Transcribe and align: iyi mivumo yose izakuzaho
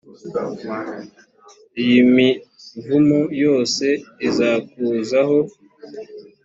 iyi 1.81 1.99
mivumo 2.15 3.19
yose 3.43 3.87
izakuzaho 4.27 5.37